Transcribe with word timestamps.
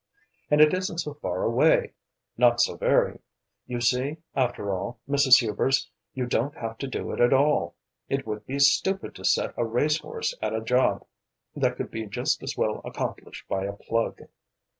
And 0.49 0.61
it 0.61 0.73
isn't 0.73 0.97
so 0.97 1.13
far 1.13 1.43
away, 1.43 1.93
not 2.35 2.59
so 2.59 2.75
very. 2.75 3.19
You 3.67 3.79
see, 3.81 4.17
after 4.35 4.73
all, 4.73 4.99
Mrs. 5.07 5.41
Hubers, 5.41 5.91
you 6.15 6.25
don't 6.25 6.55
have 6.55 6.79
to 6.79 6.87
do 6.87 7.11
it 7.11 7.31
all. 7.31 7.75
It 8.09 8.25
would 8.25 8.47
be 8.47 8.57
stupid 8.57 9.13
to 9.13 9.23
set 9.23 9.53
a 9.55 9.63
race 9.63 9.99
horse 9.99 10.35
at 10.41 10.55
a 10.55 10.63
job 10.63 11.05
that 11.55 11.75
could 11.75 11.91
be 11.91 12.07
just 12.07 12.41
as 12.41 12.57
well 12.57 12.81
accomplished 12.83 13.47
by 13.47 13.65
a 13.65 13.73
plug. 13.73 14.21